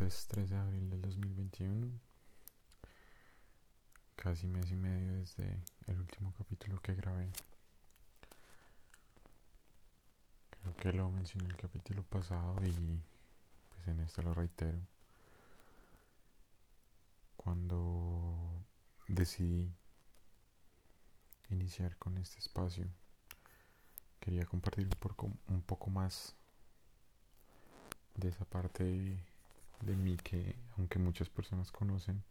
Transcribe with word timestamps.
martes 0.00 0.26
3 0.28 0.48
de 0.48 0.56
abril 0.56 0.88
del 0.88 1.02
2021, 1.02 1.90
casi 4.16 4.46
mes 4.46 4.70
y 4.70 4.74
medio 4.74 5.12
desde 5.12 5.62
el 5.88 5.98
último 5.98 6.32
capítulo 6.38 6.80
que 6.80 6.94
grabé. 6.94 7.28
Creo 10.48 10.76
que 10.76 10.92
lo 10.94 11.10
mencioné 11.10 11.44
en 11.44 11.50
el 11.50 11.56
capítulo 11.58 12.02
pasado 12.02 12.56
y 12.64 13.02
pues 13.68 13.88
en 13.88 14.00
esto 14.00 14.22
lo 14.22 14.32
reitero. 14.32 14.78
Cuando 17.36 18.64
decidí 19.06 19.70
iniciar 21.50 21.94
con 21.98 22.16
este 22.16 22.38
espacio, 22.38 22.86
quería 24.18 24.46
compartir 24.46 24.86
un 24.86 24.98
poco, 24.98 25.30
un 25.48 25.60
poco 25.60 25.90
más 25.90 26.34
de 28.14 28.28
esa 28.28 28.46
parte 28.46 29.22
de, 29.80 29.96
mí 29.96 30.16
que 30.16 30.56
aunque 30.76 30.98
muchas 30.98 31.28
personas 31.28 31.70
conocen, 31.70 32.22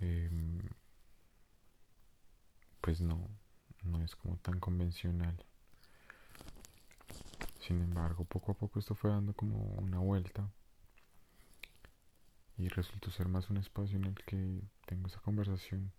em, 0.00 0.60
pues 2.80 3.00
no, 3.00 3.28
no 3.84 4.02
es 4.02 4.14
como 4.16 4.36
tan 4.38 4.58
convencional. 4.60 5.44
Sin 7.60 7.80
embargo, 7.80 8.24
poco 8.24 8.52
a 8.52 8.54
poco 8.54 8.78
esto 8.78 8.94
fue 8.94 9.10
dando 9.10 9.34
como 9.34 9.56
una 9.78 9.98
vuelta 9.98 10.50
y 12.56 12.68
resultó 12.68 13.10
ser 13.10 13.28
más 13.28 13.50
un 13.50 13.56
espacio 13.56 13.96
en 13.96 14.04
el 14.04 14.14
que 14.24 14.62
tengo 14.86 15.06
esa 15.06 15.20
conversación 15.20 15.92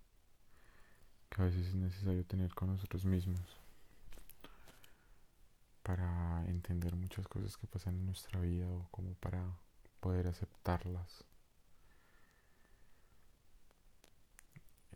que 1.30 1.42
a 1.42 1.46
veces 1.46 1.68
es 1.68 1.76
necesario 1.76 2.26
tener 2.26 2.54
con 2.54 2.70
nosotros 2.70 3.06
mismos 3.06 3.63
para 5.84 6.44
entender 6.48 6.96
muchas 6.96 7.28
cosas 7.28 7.58
que 7.58 7.68
pasan 7.68 7.96
en 7.96 8.06
nuestra 8.06 8.40
vida 8.40 8.68
o 8.68 8.88
como 8.90 9.14
para 9.16 9.46
poder 10.00 10.28
aceptarlas. 10.28 11.26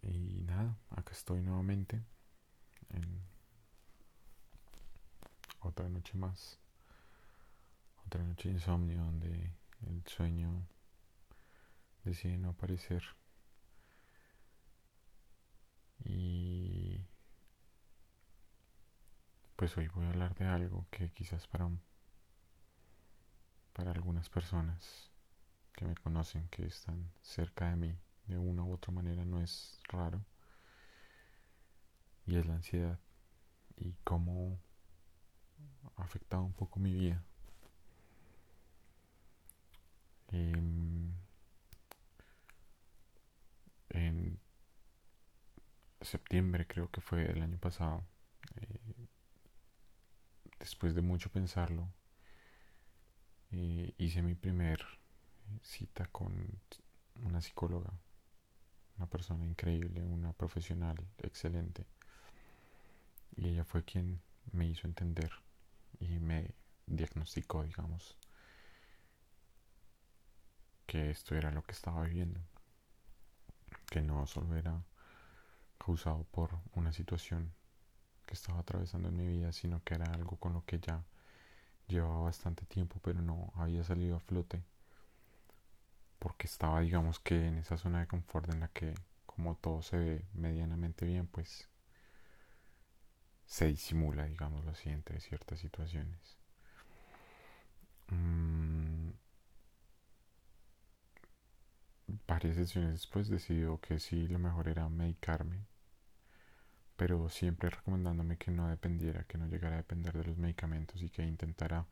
Y 0.02 0.44
nada, 0.46 0.78
acá 0.90 1.12
estoy 1.12 1.42
nuevamente 1.42 2.02
en 2.90 3.22
otra 5.60 5.90
noche 5.90 6.18
más, 6.18 6.58
otra 8.06 8.24
noche 8.24 8.50
de 8.50 8.56
insomnio 8.56 9.04
donde 9.04 9.52
el 9.88 10.04
sueño 10.08 10.66
decide 12.06 12.38
no 12.38 12.50
aparecer. 12.50 13.04
Pues 19.68 19.78
hoy 19.80 19.90
voy 19.90 20.06
a 20.06 20.10
hablar 20.12 20.34
de 20.36 20.46
algo 20.46 20.88
que 20.90 21.10
quizás 21.10 21.46
para, 21.46 21.70
para 23.73 23.92
algunas 23.92 24.30
personas 24.30 25.12
que 25.73 25.84
me 25.84 25.94
conocen, 25.94 26.48
que 26.48 26.66
están 26.66 27.12
cerca 27.22 27.70
de 27.70 27.76
mí 27.76 28.00
de 28.28 28.38
una 28.38 28.64
u 28.64 28.72
otra 28.72 28.94
manera, 28.94 29.26
no 29.26 29.42
es 29.42 29.78
raro. 29.90 30.23
Y 32.26 32.38
es 32.38 32.45
la 32.45 32.54
ansiedad 32.54 32.98
y 33.76 33.94
cómo 34.06 34.58
ha 35.98 36.04
afectado 36.04 36.44
un 36.44 36.54
poco 36.54 36.80
mi 36.80 36.94
vida. 36.94 37.22
Em, 40.32 41.12
en 43.90 44.40
septiembre 46.00 46.66
creo 46.66 46.90
que 46.90 47.02
fue 47.02 47.30
el 47.30 47.42
año 47.42 47.58
pasado, 47.58 48.06
eh, 48.56 48.97
después 50.68 50.94
de 50.94 51.02
mucho 51.02 51.32
pensarlo, 51.32 51.88
eh, 53.52 53.94
hice 53.98 54.22
mi 54.22 54.36
primer 54.36 54.84
cita 55.62 56.08
con 56.08 56.60
una 57.23 57.40
psicóloga, 57.40 57.94
una 58.98 59.08
persona 59.08 59.45
increíble, 59.45 60.04
una 60.04 60.34
profesional 60.34 60.98
excelente. 61.20 61.86
Y 63.38 63.48
ella 63.48 63.64
fue 63.64 63.86
quien 63.86 64.20
me 64.52 64.66
hizo 64.67 64.88
entender 64.88 65.32
y 66.02 66.20
me 66.20 66.54
diagnosticó, 66.86 67.64
digamos, 67.64 68.17
que 70.86 71.11
esto 71.11 71.34
era 71.34 71.49
lo 71.49 71.64
que 71.64 71.72
estaba 71.72 72.04
viviendo, 72.04 72.42
que 73.89 74.02
no 74.02 74.28
solo 74.28 74.54
era 74.58 74.84
causado 75.78 76.26
por 76.26 76.60
una 76.73 76.92
situación 76.92 77.54
que 78.27 78.36
estaba 78.36 78.60
atravesando 78.60 79.10
en 79.10 79.17
mi 79.17 79.27
vida, 79.27 79.52
sino 79.54 79.83
que 79.83 79.95
era 79.95 80.05
algo 80.14 80.38
con 80.38 80.54
lo 80.54 80.64
que 80.65 80.80
ya 80.80 81.04
llevaba 81.88 82.21
bastante 82.21 82.65
tiempo, 82.65 82.99
pero 83.02 83.21
no 83.21 83.52
había 83.55 83.83
salido 83.83 84.17
a 84.17 84.20
flote, 84.20 84.64
porque 86.20 86.48
estaba, 86.48 86.82
digamos 86.82 87.20
que 87.20 87.48
en 87.48 87.58
esa 87.58 87.77
zona 87.77 88.02
de 88.02 88.08
confort 88.08 88.49
en 88.54 88.60
la 88.60 88.67
que, 88.70 88.93
como 89.26 89.55
todo 89.55 89.82
se 89.82 89.98
ve 89.98 90.26
medianamente 90.33 91.05
bien, 91.05 91.27
pues 91.27 91.70
se 93.45 93.67
disimula, 93.67 94.26
digámoslo 94.26 94.71
así, 94.71 94.89
entre 94.89 95.20
ciertas 95.21 95.60
situaciones. 95.60 96.37
Mm, 98.10 99.11
varias 102.27 102.55
sesiones 102.55 102.92
después 102.92 103.30
decidió 103.30 103.80
que 103.80 103.99
sí, 103.99 104.27
lo 104.27 104.39
mejor 104.39 104.67
era 104.67 104.89
medicarme 104.89 105.66
pero 106.98 107.30
siempre 107.30 107.70
recomendándome 107.70 108.38
que 108.38 108.52
no 108.52 108.68
dependiera, 108.68 109.24
que 109.24 109.38
no 109.38 109.48
llegara 109.48 109.76
a 109.76 109.78
depender 109.78 110.18
de 110.18 110.26
los 110.26 110.38
medicamentos 110.38 111.02
y 111.02 111.10
que 111.10 111.24
intentara 111.24 111.86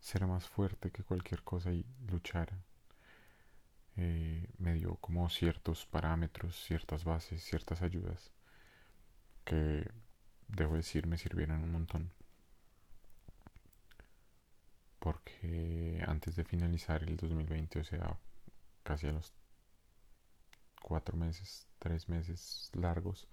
ser 0.00 0.26
más 0.26 0.48
fuerte 0.48 0.90
que 0.90 1.04
cualquier 1.04 1.42
cosa 1.42 1.72
y 1.72 1.86
luchara. 2.10 2.58
Eh, 3.96 4.48
me 4.58 4.74
dio 4.74 4.96
como 4.96 5.28
ciertos 5.30 5.86
parámetros, 5.86 6.56
ciertas 6.66 7.04
bases, 7.04 7.42
ciertas 7.44 7.82
ayudas 7.82 8.32
que 9.44 9.88
debo 10.48 10.76
decir 10.76 11.06
me 11.06 11.18
sirvieron 11.18 11.62
un 11.62 11.72
montón. 11.72 12.10
Porque 14.98 16.02
antes 16.06 16.36
de 16.36 16.44
finalizar 16.44 17.02
el 17.04 17.16
2020, 17.16 17.80
o 17.80 17.84
sea, 17.84 18.16
casi 18.82 19.08
a 19.08 19.12
los 19.12 19.32
cuatro 20.80 21.16
meses, 21.16 21.66
tres 21.78 22.08
meses 22.08 22.70
largos, 22.74 23.28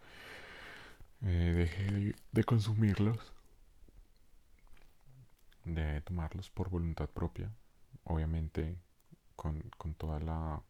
eh, 1.21 1.53
dejé 1.55 2.15
de, 2.31 2.43
consumirlos, 2.43 3.17
de 5.65 6.01
tomarlos 6.01 6.49
por 6.49 6.69
voluntad 6.69 7.09
propia, 7.09 7.51
obviamente 8.03 8.77
con, 9.35 9.61
toda 9.97 10.19
la 10.19 10.61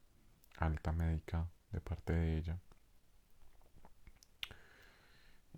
alta 0.58 0.92
médica 0.92 1.48
de 1.72 1.82
parte 1.82 2.14
de 2.14 2.38
ella. 2.38 2.60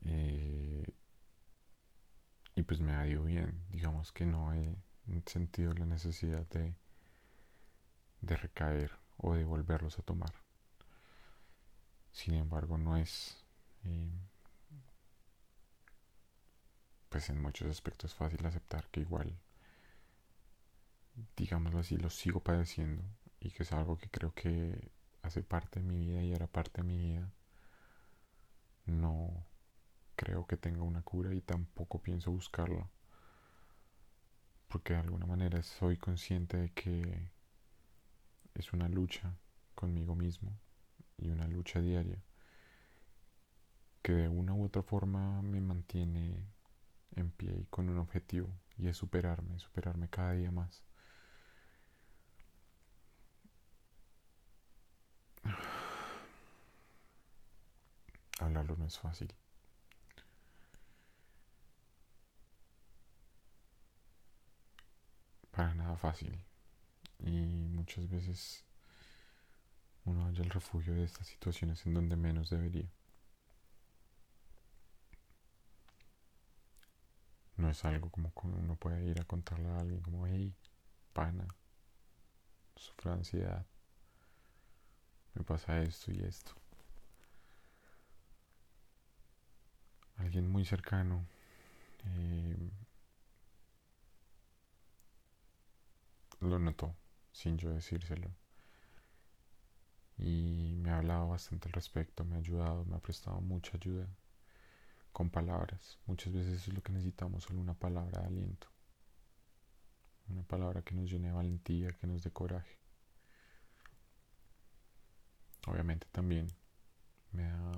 Eh, 0.06 0.86
y 2.56 2.64
pues 2.64 2.80
me 2.82 2.94
ha 2.94 3.08
ido 3.08 3.24
bien, 3.24 3.64
digamos 3.70 4.12
que 4.12 4.26
no 4.26 4.54
he 4.54 4.76
sentido 5.26 5.74
la 5.74 5.86
necesidad 5.86 6.46
de, 6.50 6.76
de 8.22 8.36
recaer 8.36 8.92
o 9.18 9.34
de 9.34 9.44
volverlos 9.44 9.98
a 10.00 10.02
tomar. 10.02 10.34
Sin 12.12 12.34
embargo, 12.34 12.78
no 12.78 12.98
es 12.98 13.38
eh, 13.86 14.12
pues 17.12 17.30
en 17.30 17.42
muchos 17.42 17.70
aspectos 17.70 18.12
es 18.12 18.18
fácil 18.18 18.46
aceptar 18.46 18.88
que 18.90 19.02
igual, 19.02 19.38
digámoslo 21.36 21.80
así, 21.80 21.98
lo 21.98 22.10
sigo 22.10 22.40
padeciendo 22.40 23.04
y 23.42 23.52
que 23.52 23.64
es 23.64 23.74
algo 23.74 23.98
que 23.98 24.10
creo 24.10 24.34
que 24.34 24.90
hace 25.22 25.44
parte 25.44 25.82
de 25.82 25.86
mi 25.86 26.00
vida 26.00 26.24
y 26.24 26.32
era 26.32 26.48
parte 26.48 26.82
de 26.82 26.88
mi 26.88 26.98
vida. 26.98 27.30
No 28.86 29.46
creo 30.16 30.48
que 30.48 30.56
tenga 30.56 30.84
una 30.84 31.02
cura 31.02 31.34
y 31.36 31.42
tampoco 31.42 32.02
pienso 32.02 32.32
buscarla. 32.32 32.90
Porque 34.70 34.94
de 34.94 35.00
alguna 35.00 35.26
manera 35.26 35.62
soy 35.64 35.98
consciente 35.98 36.56
de 36.56 36.70
que 36.70 37.30
es 38.54 38.72
una 38.72 38.88
lucha 38.88 39.36
conmigo 39.76 40.16
mismo 40.16 40.58
y 41.18 41.30
una 41.30 41.46
lucha 41.50 41.82
diaria 41.82 42.24
que 44.02 44.14
de 44.14 44.30
una 44.30 44.54
u 44.54 44.64
otra 44.64 44.82
forma 44.82 45.42
me 45.42 45.60
mantiene 45.60 46.48
en 47.16 47.32
pie 47.32 47.54
y 47.62 47.66
con 47.66 47.90
un 47.90 47.98
objetivo 47.98 48.50
y 48.78 48.88
es 48.88 48.98
superarme, 48.98 49.60
superarme 49.60 50.10
cada 50.10 50.34
día 50.34 50.52
más. 50.52 50.84
Hablarlo 58.40 58.76
no 58.78 58.86
es 58.86 58.98
fácil. 58.98 59.34
Para 65.52 65.74
nada 65.76 65.96
fácil. 65.98 66.44
Y 67.20 67.68
muchas 67.70 68.10
veces 68.10 68.66
uno 70.06 70.26
halla 70.26 70.44
el 70.44 70.50
refugio 70.50 70.94
de 70.96 71.04
estas 71.04 71.28
situaciones 71.28 71.86
en 71.86 71.94
donde 71.94 72.16
menos 72.16 72.50
debería. 72.50 72.90
No 77.62 77.70
es 77.70 77.86
algo 77.86 78.10
como 78.10 78.34
uno 78.44 78.76
puede 78.76 79.06
ir 79.06 79.22
a 79.22 79.24
contarle 79.24 79.70
a 79.70 79.78
alguien 79.78 80.02
como, 80.02 80.26
hey, 80.26 80.52
pana, 81.14 81.48
sufro 82.76 83.14
ansiedad, 83.14 83.64
me 85.36 85.44
pasa 85.44 85.80
esto 85.84 86.12
y 86.12 86.22
esto. 86.24 86.54
Alguien 90.18 90.50
muy 90.52 90.66
cercano 90.66 91.24
eh, 92.06 92.72
lo 96.40 96.58
notó 96.58 96.96
sin 97.32 97.60
yo 97.60 97.70
decírselo. 97.70 98.32
Y 100.18 100.76
me 100.78 100.90
ha 100.92 101.00
hablado 101.00 101.28
bastante 101.28 101.68
al 101.68 101.74
respecto, 101.74 102.24
me 102.24 102.36
ha 102.36 102.40
ayudado, 102.40 102.86
me 102.86 102.96
ha 102.96 103.00
prestado 103.00 103.42
mucha 103.42 103.76
ayuda 103.76 104.08
con 105.12 105.30
palabras. 105.30 106.00
Muchas 106.06 106.34
veces 106.34 106.68
es 106.68 106.74
lo 106.74 106.82
que 106.82 106.92
necesitamos, 106.94 107.44
solo 107.44 107.60
una 107.60 107.74
palabra 107.74 108.22
de 108.22 108.28
aliento. 108.28 108.68
Una 110.30 110.44
palabra 110.44 110.82
que 110.82 110.96
nos 110.96 111.10
llene 111.10 111.28
de 111.28 111.34
valentía, 111.34 111.92
que 111.94 112.08
nos 112.08 112.24
dé 112.24 112.32
coraje. 112.32 112.80
Obviamente 115.68 116.08
también 116.12 116.48
me 117.32 117.46
ha 117.46 117.72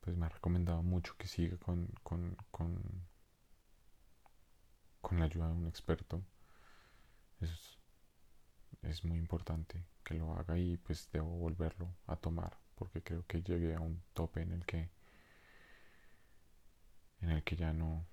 pues 0.00 0.16
me 0.16 0.26
ha 0.26 0.28
recomendado 0.28 0.84
mucho 0.84 1.16
que 1.18 1.26
siga 1.26 1.56
con, 1.56 1.88
con, 2.04 2.36
con, 2.52 2.80
con 5.00 5.18
la 5.18 5.24
ayuda 5.24 5.48
de 5.48 5.54
un 5.54 5.66
experto. 5.66 6.22
Es, 7.40 7.76
es 8.82 9.04
muy 9.04 9.18
importante 9.18 9.84
que 10.04 10.14
lo 10.14 10.32
haga 10.34 10.56
y 10.56 10.76
pues 10.76 11.10
debo 11.10 11.28
volverlo 11.30 11.92
a 12.06 12.14
tomar 12.14 12.56
porque 12.76 13.02
creo 13.02 13.26
que 13.26 13.42
llegué 13.42 13.74
a 13.74 13.80
un 13.80 14.00
tope 14.12 14.42
en 14.42 14.52
el 14.52 14.64
que 14.64 14.90
en 17.20 17.30
el 17.30 17.42
que 17.42 17.56
ya 17.56 17.72
no 17.72 18.06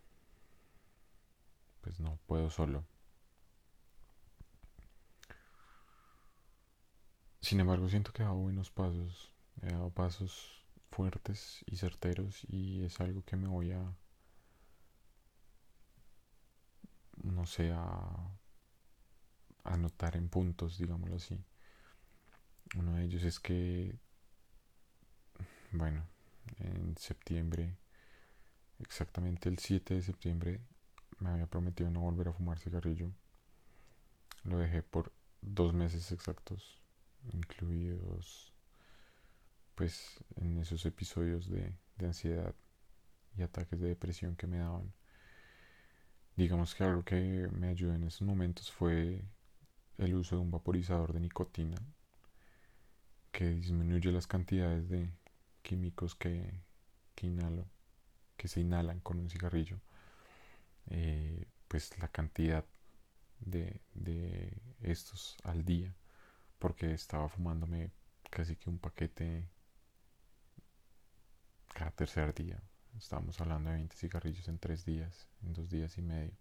pues 1.82 2.00
no 2.00 2.18
puedo 2.28 2.50
solo. 2.50 2.86
Sin 7.42 7.60
embargo 7.60 7.90
siento 7.90 8.14
que 8.14 8.22
he 8.24 8.26
dado 8.26 8.38
buenos 8.38 8.72
pasos 8.72 9.32
he 9.62 9.68
dado 9.68 9.90
pasos 9.92 10.64
fuertes 10.92 11.64
y 11.68 11.76
certeros 11.78 12.46
y 12.48 12.84
es 12.84 13.00
algo 13.00 13.24
que 13.24 13.36
me 13.36 13.48
voy 13.48 13.72
a 13.72 13.94
no 17.24 17.46
sé 17.46 17.72
a 17.72 18.38
anotar 19.64 20.16
en 20.16 20.30
puntos 20.30 20.78
digámoslo 20.78 21.18
así. 21.18 21.44
Uno 22.76 22.94
de 22.94 23.04
ellos 23.04 23.24
es 23.24 23.40
que 23.40 23.98
bueno 25.72 26.06
en 26.60 26.96
septiembre 26.98 27.78
exactamente 28.80 29.50
el 29.50 29.60
7 29.60 29.96
de 29.96 30.02
septiembre 30.02 30.62
me 31.20 31.30
había 31.30 31.48
prometido 31.48 31.90
no 31.90 32.02
volver 32.02 32.28
a 32.28 32.34
fumar 32.34 32.60
cigarrillo. 32.60 33.12
Lo 34.44 34.58
dejé 34.58 34.84
por 34.84 35.12
dos 35.42 35.74
meses 35.74 36.12
exactos, 36.12 36.81
incluidos 37.31 38.54
pues 39.75 40.24
en 40.36 40.60
esos 40.60 40.86
episodios 40.86 41.50
de, 41.50 41.74
ansiedad 42.06 42.54
y 43.38 43.44
ataques 43.44 43.80
de 43.80 43.88
depresión 43.88 44.36
que 44.36 44.48
me 44.48 44.58
daban. 44.58 44.94
Digamos 46.36 46.76
que 46.76 46.84
algo 46.84 47.04
que 47.04 47.48
me 47.54 47.69
ayudó 47.69 47.94
en 47.96 48.04
esos 48.04 48.24
momentos 48.24 48.72
fue 48.72 49.24
el 49.98 50.16
uso 50.16 50.36
de 50.36 50.42
un 50.42 50.52
vaporizador 50.52 51.14
de 51.14 51.22
nicotina 51.22 51.78
que 53.31 53.50
disminuye 53.50 54.12
las 54.12 54.28
cantidades 54.28 54.90
de 54.90 55.10
químicos 55.62 56.16
que, 56.16 56.62
que 57.16 57.28
inhalo 57.28 57.66
que 58.38 58.47
se 58.47 58.62
inhalan 58.62 59.00
con 59.01 59.19
un 59.19 59.30
cigarrillo, 59.30 59.80
eh, 60.89 61.45
pues 61.68 61.97
la 62.00 62.07
cantidad 62.09 62.65
de, 63.39 63.81
de 63.94 64.57
estos 64.81 65.38
al 65.44 65.65
día, 65.65 65.94
porque 66.59 66.94
estaba 66.94 67.30
fumándome 67.30 67.91
casi 68.30 68.56
que 68.56 68.69
un 68.69 68.80
paquete 68.80 69.47
cada 71.74 71.91
tercer 71.91 72.33
día. 72.33 72.62
Estábamos 72.97 73.39
hablando 73.41 73.69
de 73.69 73.77
20 73.77 73.95
cigarrillos 73.95 74.47
en 74.47 74.59
tres 74.59 74.85
días, 74.85 75.27
en 75.44 75.53
dos 75.53 75.69
días 75.69 75.97
y 75.97 76.01
medio. 76.01 76.33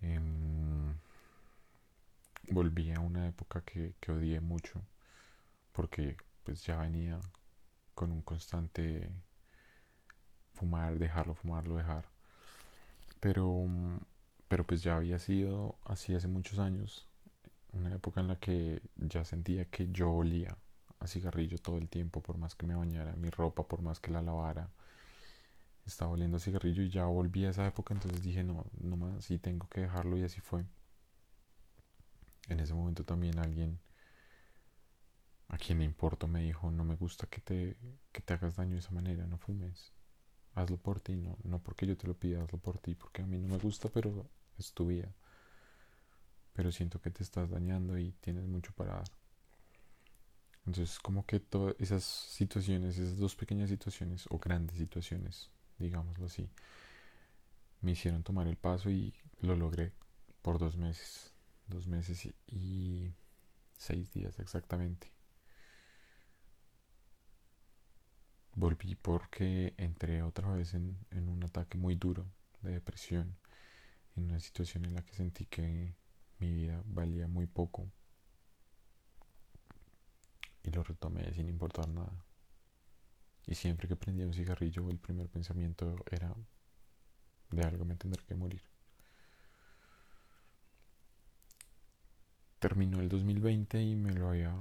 Em, 0.00 0.94
volví 2.50 2.92
a 2.92 3.00
una 3.00 3.28
época 3.28 3.60
que, 3.62 3.94
que 4.00 4.12
odié 4.12 4.40
mucho, 4.40 4.80
porque 5.72 6.16
pues 6.44 6.64
ya 6.64 6.78
venía 6.78 7.20
con 7.94 8.12
un 8.12 8.22
constante 8.22 9.10
fumar, 10.54 10.98
dejarlo, 10.98 11.34
fumarlo, 11.34 11.76
dejar. 11.76 12.04
Pero, 13.20 13.66
pero 14.48 14.64
pues 14.64 14.82
ya 14.82 14.96
había 14.96 15.18
sido 15.18 15.76
así 15.84 16.14
hace 16.14 16.28
muchos 16.28 16.58
años, 16.58 17.06
una 17.72 17.94
época 17.94 18.20
en 18.20 18.28
la 18.28 18.36
que 18.36 18.82
ya 18.96 19.24
sentía 19.24 19.64
que 19.66 19.88
yo 19.92 20.10
olía 20.10 20.56
a 21.00 21.06
cigarrillo 21.06 21.58
todo 21.58 21.78
el 21.78 21.88
tiempo, 21.88 22.22
por 22.22 22.38
más 22.38 22.54
que 22.54 22.66
me 22.66 22.74
bañara 22.74 23.14
mi 23.16 23.30
ropa, 23.30 23.66
por 23.66 23.82
más 23.82 24.00
que 24.00 24.10
la 24.10 24.22
lavara, 24.22 24.70
estaba 25.86 26.12
oliendo 26.12 26.36
a 26.36 26.40
cigarrillo 26.40 26.82
y 26.82 26.90
ya 26.90 27.04
volví 27.06 27.44
a 27.44 27.50
esa 27.50 27.66
época, 27.66 27.94
entonces 27.94 28.22
dije, 28.22 28.44
no, 28.44 28.64
no 28.80 28.96
más, 28.96 29.24
sí 29.24 29.38
tengo 29.38 29.68
que 29.68 29.82
dejarlo 29.82 30.18
y 30.18 30.24
así 30.24 30.40
fue. 30.40 30.64
En 32.48 32.60
ese 32.60 32.74
momento 32.74 33.04
también 33.04 33.38
alguien 33.38 33.78
a 35.48 35.58
quien 35.58 35.78
le 35.78 35.84
importo 35.84 36.26
me 36.28 36.42
dijo, 36.42 36.70
no 36.70 36.84
me 36.84 36.96
gusta 36.96 37.26
que 37.26 37.40
te, 37.40 37.76
que 38.12 38.20
te 38.20 38.34
hagas 38.34 38.56
daño 38.56 38.74
de 38.74 38.78
esa 38.80 38.90
manera, 38.92 39.26
no 39.26 39.38
fumes 39.38 39.92
hazlo 40.54 40.76
por 40.76 41.00
ti, 41.00 41.16
no, 41.16 41.36
no 41.44 41.58
porque 41.58 41.86
yo 41.86 41.96
te 41.96 42.06
lo 42.06 42.14
pida, 42.14 42.42
hazlo 42.42 42.58
por 42.58 42.78
ti, 42.78 42.94
porque 42.94 43.22
a 43.22 43.26
mí 43.26 43.38
no 43.38 43.48
me 43.48 43.58
gusta, 43.58 43.88
pero 43.88 44.26
es 44.58 44.72
tu 44.72 44.86
vida. 44.86 45.12
Pero 46.52 46.72
siento 46.72 47.00
que 47.00 47.10
te 47.10 47.22
estás 47.22 47.50
dañando 47.50 47.98
y 47.98 48.12
tienes 48.20 48.44
mucho 48.46 48.72
para 48.72 48.94
dar. 48.94 49.10
Entonces, 50.66 50.98
como 50.98 51.24
que 51.24 51.40
todas 51.40 51.74
esas 51.78 52.04
situaciones, 52.04 52.98
esas 52.98 53.18
dos 53.18 53.34
pequeñas 53.34 53.70
situaciones, 53.70 54.26
o 54.30 54.38
grandes 54.38 54.76
situaciones, 54.76 55.50
digámoslo 55.78 56.26
así, 56.26 56.48
me 57.80 57.92
hicieron 57.92 58.22
tomar 58.22 58.46
el 58.46 58.56
paso 58.56 58.90
y 58.90 59.14
lo 59.40 59.56
logré 59.56 59.92
por 60.42 60.58
dos 60.58 60.76
meses. 60.76 61.32
Dos 61.66 61.86
meses 61.86 62.28
y 62.48 63.12
seis 63.78 64.12
días 64.12 64.38
exactamente. 64.38 65.19
Volví 68.54 68.96
porque 68.96 69.74
entré 69.76 70.22
otra 70.22 70.50
vez 70.52 70.74
en, 70.74 70.96
un 71.12 71.44
ataque 71.44 71.78
muy 71.78 71.94
duro 71.94 72.26
de 72.62 72.72
depresión, 72.72 73.36
en 74.16 74.24
una 74.24 74.40
situación 74.40 74.84
en 74.84 74.94
la 74.94 75.02
que 75.02 75.14
sentí 75.14 75.46
que 75.46 75.94
mi 76.38 76.52
vida 76.52 76.82
valía 76.86 77.28
muy 77.28 77.46
poco 77.46 77.90
y 80.62 80.70
lo 80.70 80.82
retomé 80.82 81.32
sin 81.32 81.48
importar 81.48 81.88
nada. 81.88 82.24
Y 83.46 83.54
siempre 83.54 83.88
que 83.88 83.96
prendía 83.96 84.26
un 84.26 84.34
cigarrillo 84.34 84.90
el 84.90 84.98
primer 84.98 85.28
pensamiento 85.28 85.96
era 86.10 86.34
de 87.50 87.62
algo 87.62 87.84
me 87.84 87.96
tendré 87.96 88.22
que 88.24 88.34
morir. 88.34 88.62
Terminó 92.58 93.00
el 93.00 93.08
2020 93.08 93.82
y 93.82 93.96
me 93.96 94.12
lo 94.12 94.28
había 94.28 94.54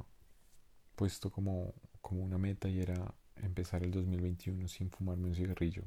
puesto 0.95 1.29
como, 1.31 1.73
como 2.01 2.23
una 2.23 2.37
meta 2.37 2.69
y 2.69 2.79
era 2.79 3.13
empezar 3.41 3.83
el 3.83 3.91
2021 3.91 4.67
sin 4.67 4.89
fumarme 4.89 5.27
un 5.27 5.35
cigarrillo, 5.35 5.83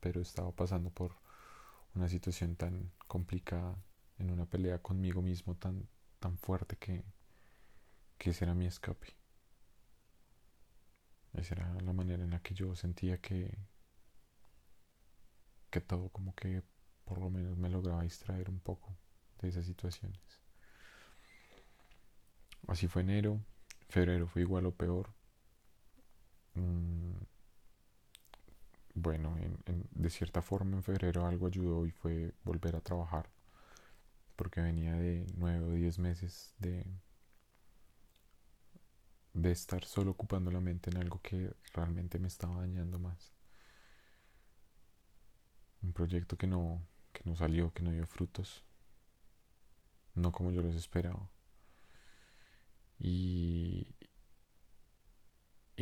pero 0.00 0.20
estaba 0.20 0.52
pasando 0.52 0.90
por 0.90 1.16
una 1.94 2.08
situación 2.08 2.56
tan 2.56 2.92
complicada, 3.06 3.76
en 4.18 4.30
una 4.30 4.46
pelea 4.46 4.80
conmigo 4.80 5.22
mismo 5.22 5.56
tan, 5.56 5.88
tan 6.18 6.36
fuerte 6.38 6.76
que, 6.76 7.04
que 8.18 8.30
ese 8.30 8.44
era 8.44 8.54
mi 8.54 8.66
escape. 8.66 9.16
Esa 11.32 11.54
era 11.54 11.74
la 11.80 11.92
manera 11.92 12.22
en 12.22 12.30
la 12.30 12.40
que 12.40 12.54
yo 12.54 12.74
sentía 12.74 13.18
que, 13.18 13.56
que 15.70 15.80
todo 15.80 16.10
como 16.10 16.34
que 16.34 16.62
por 17.04 17.18
lo 17.18 17.30
menos 17.30 17.56
me 17.56 17.70
lograba 17.70 18.02
distraer 18.02 18.50
un 18.50 18.60
poco 18.60 18.96
de 19.40 19.48
esas 19.48 19.64
situaciones. 19.64 20.20
Así 22.68 22.88
fue 22.88 23.02
enero, 23.02 23.40
febrero 23.88 24.26
fue 24.26 24.42
igual 24.42 24.66
o 24.66 24.72
peor, 24.72 25.12
Mm, 26.56 27.24
bueno, 28.94 29.34
de 29.90 30.10
cierta 30.10 30.42
forma 30.42 30.76
en 30.76 30.82
febrero 30.84 31.26
algo 31.26 31.46
ayudó 31.48 31.86
y 31.86 31.90
fue 31.90 32.32
volver 32.44 32.76
a 32.76 32.80
trabajar, 32.80 33.28
porque 34.36 34.60
venía 34.60 34.94
de 34.94 35.24
nueve 35.36 35.64
o 35.66 35.72
diez 35.74 35.98
meses 35.98 36.52
de, 36.58 36.84
de 39.34 39.50
estar 39.50 39.84
solo 39.84 40.12
ocupando 40.12 40.52
la 40.52 40.60
mente 40.60 40.88
en 40.90 40.98
algo 40.98 41.20
que 41.20 41.52
realmente 41.74 42.20
me 42.20 42.28
estaba 42.28 42.60
dañando 42.60 43.00
más. 43.00 43.32
Un 45.82 45.92
proyecto 45.92 46.38
que 46.38 46.46
no, 46.46 46.80
que 47.12 47.20
no 47.26 47.36
salió, 47.36 47.70
que 47.74 47.82
no 47.82 47.90
dio 47.92 48.06
frutos, 48.06 48.64
no 50.14 50.30
como 50.30 50.52
yo 50.52 50.62
los 50.62 50.76
esperaba. 50.76 51.28
Y 53.00 53.86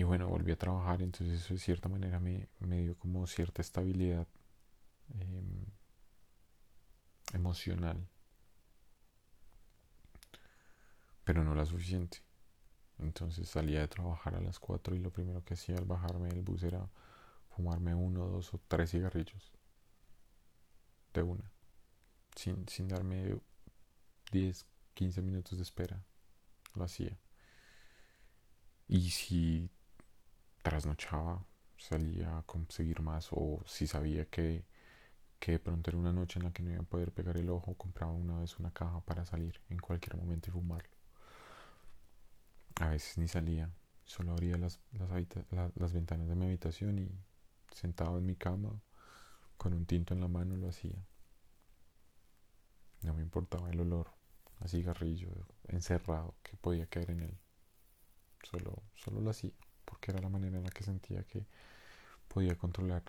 bueno, 0.09 0.29
volví 0.29 0.53
a 0.53 0.57
trabajar, 0.57 1.03
entonces 1.03 1.41
eso 1.41 1.55
de 1.55 1.61
cierta 1.61 1.89
manera 1.89 2.19
me, 2.21 2.49
dio 2.61 2.97
como 2.99 3.27
cierta 3.27 3.63
estabilidad 3.63 4.27
em, 5.21 5.65
emocional. 7.35 8.09
pero 11.29 11.45
no 11.45 11.55
la 11.55 11.67
suficiente. 11.67 12.23
Entonces 12.99 13.51
salía 13.51 13.81
de 13.81 13.89
trabajar 13.89 14.35
a 14.35 14.41
las 14.41 14.59
4 14.59 14.97
y 14.97 14.99
lo 14.99 15.11
primero 15.11 15.45
que 15.45 15.53
hacía 15.53 15.77
al 15.77 15.85
bajarme 15.85 16.31
del 16.31 16.41
bus 16.41 16.63
era 16.63 16.89
fumarme 17.51 17.95
uno, 17.95 18.29
dos 18.29 18.55
o 18.55 18.61
tres 18.67 18.93
cigarrillos. 18.93 19.53
De 21.13 21.23
una. 21.23 21.53
Sin, 22.35 22.67
sin 22.67 22.89
darme 22.89 23.39
10, 24.33 24.65
15 24.95 25.21
minutos 25.21 25.59
de 25.59 25.65
espera. 25.65 26.03
Lo 26.75 26.85
hacía. 26.85 27.19
Y 28.87 29.11
si 29.11 29.69
trasnochaba, 30.69 31.47
salía 31.79 32.37
a 32.37 32.43
conseguir 32.43 33.01
más 33.01 33.29
o 33.31 33.63
si 33.65 33.87
sabía 33.87 34.27
que, 34.27 34.67
que 35.39 35.53
de 35.53 35.59
pronto 35.59 35.91
era 35.91 35.99
una 35.99 36.13
noche 36.13 36.39
en 36.39 36.45
la 36.45 36.53
que 36.53 36.63
no 36.63 36.71
iba 36.71 36.81
a 36.81 36.83
poder 36.83 37.11
pegar 37.11 37.39
el 37.39 37.49
ojo, 37.49 37.75
compraba 37.75 38.13
una 38.13 38.41
vez 38.41 38.59
una 38.59 38.71
caja 38.71 39.01
para 39.01 39.25
salir 39.25 39.63
en 39.71 39.79
cualquier 39.79 40.17
momento 40.19 40.51
y 40.51 40.53
fumarlo. 40.53 40.91
A 42.81 42.89
veces 42.91 43.17
ni 43.17 43.29
salía, 43.29 43.71
solo 44.05 44.33
abría 44.33 44.59
las, 44.59 44.79
las, 45.75 45.93
ventanas 45.95 46.29
de 46.29 46.35
mi 46.35 46.45
habitación 46.45 46.99
y 46.99 47.11
sentado 47.75 48.19
en 48.19 48.27
mi 48.27 48.37
cama 48.37 48.79
con 49.57 49.73
un 49.73 49.87
tinto 49.87 50.13
en 50.13 50.21
la 50.21 50.29
mano 50.29 50.55
lo 50.55 50.69
hacía. 50.69 51.03
No 53.01 53.15
me 53.15 53.23
importaba 53.23 53.71
el 53.71 53.81
olor 53.81 54.11
a 54.61 54.69
cigarrillo 54.69 55.31
encerrado 55.69 56.35
que 56.43 56.59
podía 56.59 56.87
caer 56.87 57.13
en 57.13 57.21
él. 57.21 57.39
Solo, 58.43 58.83
solo 58.95 59.23
lo 59.23 59.31
hacía 59.31 59.53
porque 59.89 60.11
era 60.11 60.21
la 60.21 60.29
manera 60.29 60.59
en 60.59 60.65
la 60.65 60.71
que 60.71 60.85
sentía 60.85 61.23
que 61.25 61.47
podía 62.29 62.55
controlar 62.57 63.03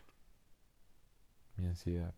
mi 1.58 1.68
ansiedad. 1.68 2.14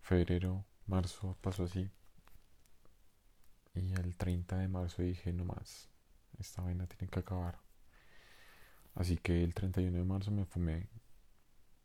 Febrero, 0.00 0.64
marzo 0.86 1.36
pasó 1.40 1.64
así. 1.64 1.90
Y 3.74 3.92
el 3.94 4.16
30 4.16 4.58
de 4.58 4.68
marzo 4.68 5.02
dije, 5.02 5.32
no 5.32 5.44
más, 5.44 5.88
esta 6.38 6.62
vaina 6.62 6.86
tiene 6.86 7.10
que 7.10 7.20
acabar. 7.20 7.58
Así 8.94 9.16
que 9.16 9.42
el 9.42 9.54
31 9.54 9.98
de 9.98 10.04
marzo 10.04 10.30
me 10.30 10.44
fumé 10.44 10.88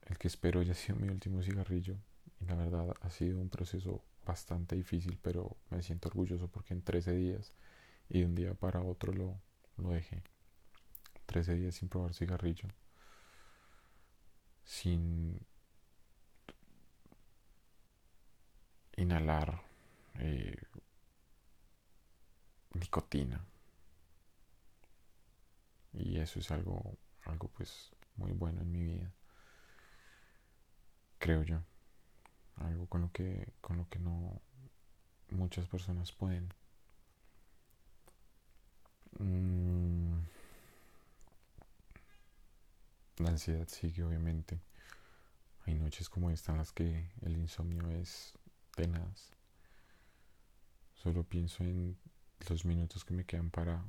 el 0.03 0.17
que 0.17 0.27
espero 0.27 0.59
haya 0.59 0.73
sido 0.73 0.99
mi 0.99 1.09
último 1.09 1.41
cigarrillo. 1.41 1.95
Y 2.39 2.45
la 2.45 2.55
verdad 2.55 2.95
ha 3.01 3.09
sido 3.09 3.41
un 3.41 3.49
proceso 3.49 4.03
bastante 4.25 4.75
difícil, 4.75 5.17
pero 5.21 5.57
me 5.69 5.81
siento 5.81 6.09
orgulloso 6.09 6.47
porque 6.47 6.73
en 6.73 6.81
13 6.81 7.13
días 7.13 7.53
y 8.09 8.19
de 8.19 8.25
un 8.25 8.35
día 8.35 8.53
para 8.53 8.81
otro 8.81 9.13
lo, 9.13 9.39
lo 9.77 9.89
dejé. 9.91 10.23
13 11.27 11.55
días 11.55 11.75
sin 11.75 11.89
probar 11.89 12.13
cigarrillo. 12.13 12.67
Sin 14.63 15.39
inhalar 18.97 19.61
eh, 20.15 20.57
nicotina. 22.73 23.45
Y 25.93 26.19
eso 26.19 26.39
es 26.39 26.51
algo, 26.51 26.97
algo 27.25 27.47
pues 27.49 27.91
muy 28.15 28.31
bueno 28.31 28.61
en 28.61 28.71
mi 28.71 28.83
vida. 28.83 29.13
Creo 31.19 31.43
yo. 31.43 31.61
Algo 32.55 32.87
con 32.87 33.01
lo 33.01 33.11
que, 33.11 33.53
con 33.61 33.77
lo 33.77 33.87
que 33.89 33.99
no 33.99 34.41
muchas 35.29 35.67
personas 35.67 36.11
pueden. 36.11 36.53
Mm. 39.17 40.19
La 43.17 43.29
ansiedad 43.29 43.67
sigue, 43.67 44.03
obviamente. 44.03 44.61
Hay 45.65 45.73
noches 45.75 46.09
como 46.09 46.31
esta 46.31 46.51
en 46.51 46.57
las 46.59 46.71
que 46.71 47.11
el 47.21 47.37
insomnio 47.37 47.89
es 47.89 48.33
tenaz. 48.75 49.31
Solo 50.95 51.23
pienso 51.23 51.63
en 51.63 51.97
los 52.49 52.65
minutos 52.65 53.03
que 53.03 53.13
me 53.13 53.25
quedan 53.25 53.49
para, 53.51 53.83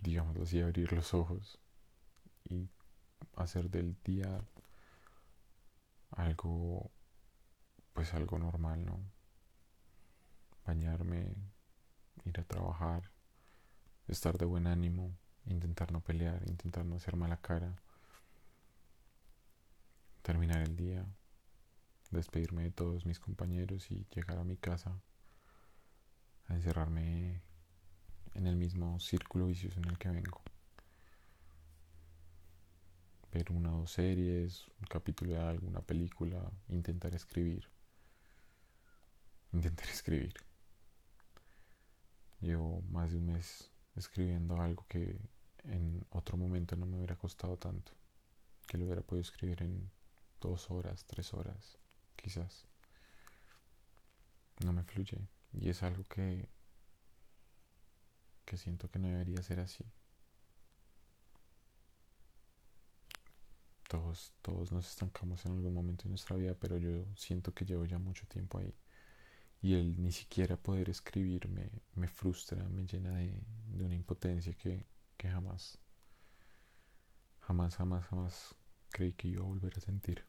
digamos 0.00 0.36
así, 0.38 0.60
abrir 0.60 0.92
los 0.92 1.12
ojos 1.12 1.58
y 2.44 2.68
hacer 3.36 3.68
del 3.70 3.96
día 4.04 4.44
algo, 6.12 6.90
pues 7.92 8.14
algo 8.14 8.38
normal, 8.38 8.84
¿no? 8.84 9.00
Bañarme, 10.64 11.34
ir 12.24 12.40
a 12.40 12.44
trabajar, 12.44 13.10
estar 14.08 14.38
de 14.38 14.44
buen 14.44 14.66
ánimo, 14.66 15.16
intentar 15.46 15.92
no 15.92 16.00
pelear, 16.00 16.42
intentar 16.48 16.84
no 16.84 16.96
hacer 16.96 17.16
mala 17.16 17.36
cara, 17.38 17.76
terminar 20.22 20.62
el 20.62 20.76
día, 20.76 21.06
despedirme 22.10 22.64
de 22.64 22.70
todos 22.70 23.06
mis 23.06 23.20
compañeros 23.20 23.90
y 23.90 24.06
llegar 24.14 24.38
a 24.38 24.44
mi 24.44 24.56
casa 24.56 25.00
a 26.48 26.54
encerrarme 26.54 27.40
en 28.34 28.46
el 28.46 28.56
mismo 28.56 28.98
círculo 29.00 29.46
vicioso 29.46 29.80
en 29.80 29.88
el 29.88 29.98
que 29.98 30.10
vengo. 30.10 30.42
Ver 33.32 33.52
una 33.52 33.74
o 33.74 33.80
dos 33.80 33.92
series, 33.92 34.66
un 34.80 34.86
capítulo 34.88 35.34
de 35.34 35.40
alguna 35.40 35.80
película, 35.80 36.50
intentar 36.68 37.14
escribir. 37.14 37.68
Intentar 39.52 39.88
escribir. 39.90 40.34
Llevo 42.40 42.82
más 42.90 43.10
de 43.10 43.18
un 43.18 43.26
mes 43.26 43.70
escribiendo 43.96 44.60
algo 44.60 44.86
que 44.88 45.20
en 45.64 46.06
otro 46.10 46.36
momento 46.36 46.76
no 46.76 46.86
me 46.86 46.96
hubiera 46.96 47.16
costado 47.16 47.58
tanto. 47.58 47.92
Que 48.66 48.78
lo 48.78 48.84
hubiera 48.84 49.02
podido 49.02 49.22
escribir 49.22 49.62
en 49.62 49.90
dos 50.40 50.70
horas, 50.70 51.04
tres 51.04 51.34
horas, 51.34 51.78
quizás. 52.16 52.66
No 54.64 54.72
me 54.72 54.84
fluye. 54.84 55.28
Y 55.52 55.68
es 55.68 55.82
algo 55.82 56.04
que, 56.04 56.48
que 58.44 58.56
siento 58.56 58.90
que 58.90 58.98
no 58.98 59.08
debería 59.08 59.42
ser 59.42 59.60
así. 59.60 59.84
Todos, 63.88 64.32
todos 64.40 64.70
nos 64.70 64.88
estancamos 64.88 65.44
en 65.46 65.52
algún 65.52 65.74
momento 65.74 66.04
de 66.04 66.10
nuestra 66.10 66.36
vida, 66.36 66.54
pero 66.54 66.78
yo 66.78 67.04
siento 67.16 67.52
que 67.52 67.64
llevo 67.64 67.84
ya 67.84 67.98
mucho 67.98 68.24
tiempo 68.28 68.58
ahí 68.58 68.72
y 69.62 69.74
el 69.74 70.00
ni 70.02 70.12
siquiera 70.12 70.56
poder 70.56 70.88
escribir 70.88 71.48
me, 71.94 72.08
frustra, 72.08 72.64
me 72.68 72.86
llena 72.86 73.10
de, 73.16 73.42
una 73.84 73.94
impotencia 73.94 74.54
que, 74.54 74.86
que, 75.16 75.28
jamás, 75.28 75.78
jamás, 77.40 77.76
jamás, 77.76 78.04
jamás 78.06 78.54
creí 78.90 79.12
que 79.12 79.28
iba 79.28 79.42
a 79.42 79.46
volver 79.46 79.74
a 79.76 79.80
sentir. 79.80 80.24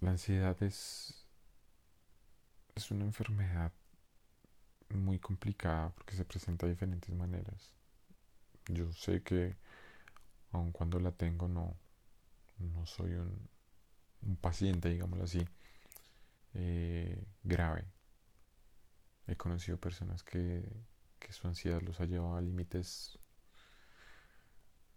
La 0.00 0.10
ansiedad 0.10 0.60
es, 0.62 1.26
es 2.74 2.90
una 2.90 3.04
enfermedad 3.04 3.72
muy 4.90 5.18
complicada 5.18 5.90
porque 5.90 6.16
se 6.16 6.24
presenta 6.24 6.66
de 6.66 6.72
diferentes 6.72 7.14
maneras. 7.14 7.72
Yo 8.68 8.92
sé 8.92 9.22
que 9.22 9.56
aun 10.52 10.72
cuando 10.72 11.00
la 11.00 11.12
tengo 11.12 11.48
no, 11.48 11.76
no 12.58 12.86
soy 12.86 13.14
un, 13.14 13.48
un 14.22 14.36
paciente, 14.36 14.88
digámoslo 14.88 15.24
así, 15.24 15.44
eh, 16.54 17.24
grave. 17.42 17.86
He 19.26 19.36
conocido 19.36 19.78
personas 19.78 20.22
que, 20.22 20.68
que 21.18 21.32
su 21.32 21.46
ansiedad 21.46 21.80
los 21.82 22.00
ha 22.00 22.06
llevado 22.06 22.36
a 22.36 22.40
límites 22.40 23.18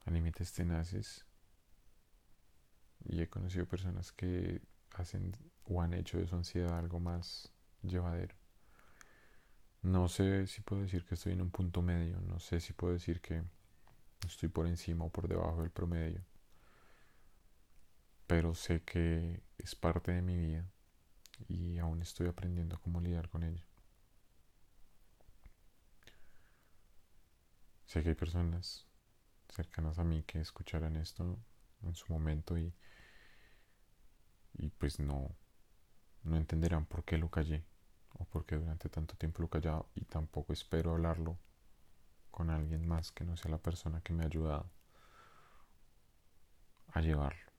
a 0.05 0.11
límites 0.11 0.53
tenaces 0.53 1.25
y 3.05 3.21
he 3.21 3.27
conocido 3.27 3.65
personas 3.65 4.11
que 4.11 4.61
hacen 4.93 5.35
o 5.63 5.81
han 5.81 5.93
hecho 5.93 6.19
de 6.19 6.27
su 6.27 6.35
ansiedad 6.35 6.77
algo 6.77 6.99
más 6.99 7.51
llevadero. 7.81 8.35
No 9.81 10.07
sé 10.07 10.47
si 10.47 10.61
puedo 10.61 10.81
decir 10.83 11.05
que 11.05 11.15
estoy 11.15 11.33
en 11.33 11.41
un 11.41 11.51
punto 11.51 11.81
medio, 11.81 12.19
no 12.21 12.39
sé 12.39 12.59
si 12.59 12.73
puedo 12.73 12.93
decir 12.93 13.21
que 13.21 13.43
estoy 14.25 14.49
por 14.49 14.67
encima 14.67 15.05
o 15.05 15.09
por 15.09 15.27
debajo 15.27 15.61
del 15.61 15.71
promedio. 15.71 16.23
Pero 18.27 18.55
sé 18.55 18.81
que 18.83 19.43
es 19.57 19.75
parte 19.75 20.11
de 20.11 20.21
mi 20.21 20.35
vida 20.37 20.65
y 21.47 21.77
aún 21.77 22.01
estoy 22.01 22.27
aprendiendo 22.27 22.79
cómo 22.79 23.01
lidiar 23.01 23.29
con 23.29 23.43
ello. 23.43 23.65
Sé 27.85 28.03
que 28.03 28.09
hay 28.09 28.15
personas 28.15 28.85
cercanas 29.49 29.99
a 29.99 30.03
mí 30.03 30.23
que 30.23 30.41
escucharán 30.41 30.95
esto 30.97 31.37
en 31.83 31.95
su 31.95 32.11
momento 32.11 32.57
y, 32.57 32.73
y 34.53 34.69
pues 34.71 34.99
no, 34.99 35.35
no 36.23 36.37
entenderán 36.37 36.85
por 36.85 37.03
qué 37.05 37.17
lo 37.17 37.29
callé 37.29 37.63
o 38.13 38.25
por 38.25 38.45
qué 38.45 38.55
durante 38.55 38.89
tanto 38.89 39.15
tiempo 39.15 39.41
lo 39.41 39.49
callado 39.49 39.89
y 39.95 40.05
tampoco 40.05 40.53
espero 40.53 40.91
hablarlo 40.91 41.37
con 42.35 42.49
alguien 42.49 42.85
más 42.85 43.13
que 43.13 43.23
no 43.23 43.37
sea 43.37 43.49
la 43.49 43.57
persona 43.57 44.01
que 44.01 44.11
me 44.11 44.23
ha 44.23 44.25
ayudado 44.25 44.69
a 46.91 46.99
llevarlo. 46.99 47.49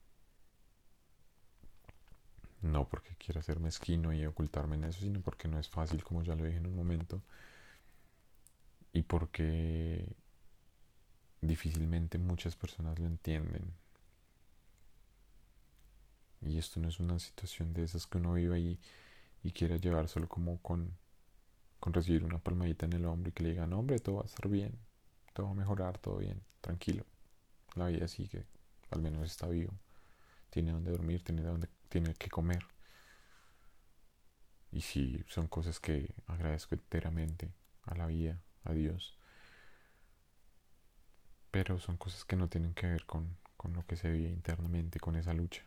No 2.60 2.86
porque 2.86 3.16
quiera 3.16 3.40
ser 3.40 3.58
mezquino 3.58 4.12
y 4.12 4.26
ocultarme 4.26 4.76
en 4.76 4.84
eso, 4.84 5.00
sino 5.00 5.22
porque 5.22 5.48
no 5.48 5.58
es 5.58 5.70
fácil, 5.70 6.04
como 6.04 6.22
ya 6.22 6.34
lo 6.36 6.44
dije 6.44 6.58
en 6.58 6.66
un 6.66 6.76
momento, 6.76 7.22
y 8.92 9.02
porque 9.02 10.14
difícilmente 11.40 12.18
muchas 12.18 12.54
personas 12.54 12.98
lo 12.98 13.06
entienden. 13.06 13.72
Y 16.42 16.58
esto 16.58 16.80
no 16.80 16.88
es 16.90 17.00
una 17.00 17.18
situación 17.18 17.72
de 17.72 17.84
esas 17.84 18.06
que 18.06 18.18
uno 18.18 18.34
vive 18.34 18.56
ahí 18.56 18.78
y 19.42 19.52
quiere 19.52 19.80
llevar 19.80 20.08
solo 20.08 20.28
como 20.28 20.58
con, 20.60 20.98
con 21.86 21.92
recibir 21.92 22.24
una 22.24 22.38
palmadita 22.38 22.84
en 22.84 22.94
el 22.94 23.04
hombro 23.04 23.28
y 23.28 23.32
que 23.32 23.44
le 23.44 23.50
digan, 23.50 23.72
hombre, 23.72 24.00
todo 24.00 24.16
va 24.16 24.22
a 24.22 24.24
estar 24.24 24.48
bien, 24.48 24.76
todo 25.32 25.46
va 25.46 25.52
a 25.52 25.54
mejorar, 25.54 25.98
todo 25.98 26.16
bien, 26.16 26.42
tranquilo. 26.60 27.06
La 27.76 27.86
vida 27.86 28.08
sigue, 28.08 28.44
al 28.90 29.00
menos 29.02 29.30
está 29.30 29.46
vivo. 29.46 29.72
Tiene 30.50 30.72
donde 30.72 30.90
dormir, 30.90 31.22
tiene 31.22 31.42
donde 31.42 31.68
tiene 31.88 32.12
que 32.14 32.28
comer. 32.28 32.58
Y 34.72 34.80
sí, 34.80 35.22
son 35.28 35.46
cosas 35.46 35.78
que 35.78 36.12
agradezco 36.26 36.74
enteramente 36.74 37.52
a 37.84 37.94
la 37.94 38.06
vida, 38.06 38.40
a 38.64 38.72
Dios. 38.72 39.16
Pero 41.52 41.78
son 41.78 41.96
cosas 41.98 42.24
que 42.24 42.34
no 42.34 42.48
tienen 42.48 42.74
que 42.74 42.88
ver 42.88 43.06
con, 43.06 43.36
con 43.56 43.74
lo 43.74 43.86
que 43.86 43.94
se 43.94 44.10
vive 44.10 44.30
internamente, 44.30 44.98
con 44.98 45.14
esa 45.14 45.32
lucha. 45.32 45.62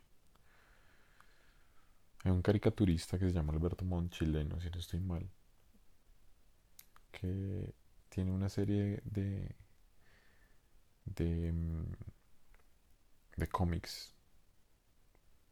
Hay 2.25 2.31
un 2.31 2.41
caricaturista 2.41 3.17
que 3.17 3.25
se 3.25 3.31
llama 3.31 3.53
Alberto 3.53 3.85
Montt, 3.85 4.11
chileno, 4.11 4.59
si 4.59 4.69
no 4.69 4.79
estoy 4.79 4.99
mal, 4.99 5.29
que 7.11 7.73
tiene 8.09 8.31
una 8.31 8.49
serie 8.49 9.01
de 9.05 9.55
de, 11.15 11.51
mm, 11.51 11.85
de 13.37 13.47
cómics, 13.47 14.13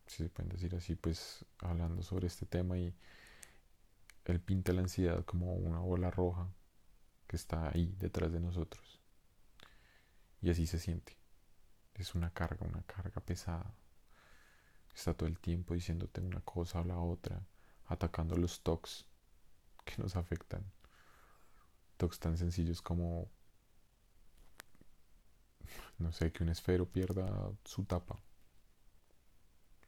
si 0.08 0.24
se 0.24 0.30
pueden 0.30 0.50
decir 0.50 0.76
así, 0.76 0.96
pues 0.96 1.46
hablando 1.60 2.02
sobre 2.04 2.28
este 2.28 2.46
tema 2.46 2.78
y 2.78 2.96
él 4.26 4.40
pinta 4.42 4.74
la 4.74 4.82
ansiedad 4.82 5.24
como 5.26 5.54
una 5.54 5.80
bola 5.80 6.12
roja 6.12 6.48
que 7.28 7.36
está 7.36 7.70
ahí 7.70 7.96
detrás 7.98 8.32
de 8.32 8.40
nosotros. 8.40 9.02
Y 10.42 10.50
así 10.50 10.68
se 10.68 10.80
siente. 10.80 11.18
Es 11.96 12.16
una 12.16 12.32
carga, 12.32 12.66
una 12.68 12.84
carga 12.84 13.22
pesada. 13.22 13.74
Está 14.94 15.14
todo 15.14 15.28
el 15.28 15.40
tiempo 15.40 15.74
diciéndote 15.74 16.22
una 16.22 16.42
cosa 16.42 16.82
o 16.82 16.84
la 16.84 17.00
otra, 17.00 17.42
atacando 17.88 18.36
los 18.38 18.62
tocs 18.62 19.06
que 19.86 20.02
nos 20.02 20.16
afectan. 20.16 20.64
Tan 21.98 22.38
sencillos 22.38 22.82
como, 22.82 23.28
no 25.98 26.12
sé, 26.12 26.32
que 26.32 26.44
un 26.44 26.50
esfero 26.50 26.86
pierda 26.86 27.28
su 27.66 27.86
tapa. 27.86 28.20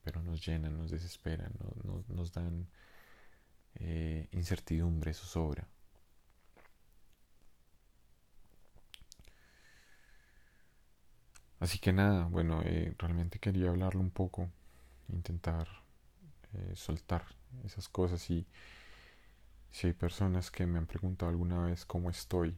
Pero 0.04 0.22
nos 0.24 0.44
llenan, 0.46 0.78
nos 0.78 0.92
desesperan, 0.92 1.54
nos 2.08 2.32
dan 2.34 2.68
eh, 3.76 4.28
incertidumbre, 4.32 5.12
eso 5.12 5.26
sobra. 5.26 5.68
Así 11.60 11.78
que 11.78 11.92
nada, 11.92 12.26
bueno, 12.26 12.62
eh, 12.64 12.94
realmente 12.98 13.40
quería 13.40 13.70
hablarlo 13.70 14.02
un 14.02 14.12
poco, 14.12 14.50
intentar 15.10 15.68
eh, 16.54 16.74
soltar 16.76 17.26
esas 17.66 17.90
cosas 17.90 18.30
y 18.30 18.48
si 19.72 19.88
hay 19.88 19.94
personas 19.94 20.52
que 20.52 20.66
me 20.68 20.78
han 20.80 20.88
preguntado 20.88 21.30
alguna 21.32 21.64
vez 21.66 21.86
cómo 21.86 22.10
estoy 22.10 22.58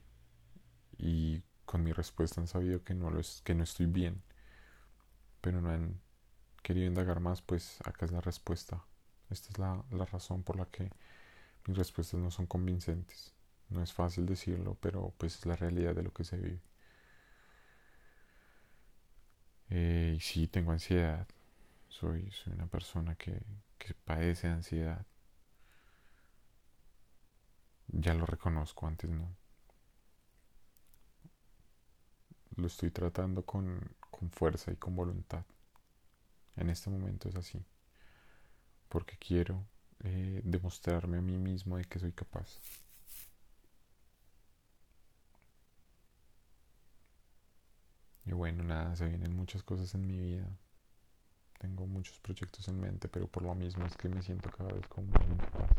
y 0.98 1.42
con 1.64 1.82
mi 1.84 1.92
respuesta 1.92 2.40
han 2.40 2.48
sabido 2.48 2.84
que 2.84 2.94
no, 2.94 3.10
lo 3.10 3.20
es, 3.20 3.42
que 3.44 3.54
no 3.54 3.64
estoy 3.64 3.86
bien, 3.86 4.22
pero 5.40 5.60
no 5.60 5.70
han 5.70 6.00
querido 6.62 6.86
indagar 6.86 7.20
más, 7.20 7.42
pues 7.42 7.78
acá 7.84 8.06
es 8.06 8.12
la 8.12 8.20
respuesta. 8.20 8.84
Esta 9.30 9.50
es 9.50 9.58
la, 9.58 9.84
la 9.90 10.04
razón 10.06 10.42
por 10.42 10.56
la 10.56 10.66
que 10.66 10.90
mis 11.66 11.76
respuestas 11.76 12.20
no 12.20 12.30
son 12.30 12.46
convincentes. 12.46 13.34
No 13.70 13.82
es 13.82 13.92
fácil 13.92 14.26
decirlo, 14.26 14.76
pero 14.80 15.14
pues 15.18 15.36
es 15.38 15.46
la 15.46 15.56
realidad 15.56 15.94
de 15.94 16.02
lo 16.04 16.12
que 16.12 16.24
se 16.24 16.36
vive. 16.38 16.60
Eh, 19.70 20.14
y 20.16 20.20
sí, 20.20 20.46
tengo 20.48 20.72
ansiedad. 20.72 21.26
Soy, 21.88 22.30
soy 22.32 22.54
una 22.54 22.66
persona 22.66 23.14
que, 23.16 23.42
que 23.78 23.94
padece 23.94 24.48
ansiedad. 24.48 25.06
Ya 27.92 28.14
lo 28.14 28.26
reconozco, 28.26 28.86
antes 28.86 29.10
no. 29.10 29.28
Lo 32.56 32.66
estoy 32.66 32.90
tratando 32.90 33.44
con, 33.44 33.80
con 34.10 34.30
fuerza 34.30 34.72
y 34.72 34.76
con 34.76 34.96
voluntad. 34.96 35.44
En 36.56 36.70
este 36.70 36.90
momento 36.90 37.28
es 37.28 37.36
así. 37.36 37.64
Porque 38.88 39.16
quiero 39.18 39.64
eh, 40.00 40.40
demostrarme 40.44 41.18
a 41.18 41.22
mí 41.22 41.36
mismo 41.38 41.76
de 41.76 41.84
que 41.84 41.98
soy 41.98 42.12
capaz. 42.12 42.58
Y 48.24 48.32
bueno, 48.32 48.62
nada, 48.64 48.94
se 48.96 49.06
vienen 49.06 49.36
muchas 49.36 49.62
cosas 49.62 49.94
en 49.94 50.06
mi 50.06 50.18
vida. 50.18 50.48
Tengo 51.58 51.86
muchos 51.86 52.18
proyectos 52.20 52.66
en 52.68 52.80
mente, 52.80 53.08
pero 53.08 53.28
por 53.28 53.42
lo 53.42 53.54
mismo 53.54 53.86
es 53.86 53.96
que 53.96 54.08
me 54.08 54.22
siento 54.22 54.50
cada 54.50 54.72
vez 54.72 54.86
como 54.88 55.08
más 55.08 55.28
incapaz. 55.28 55.70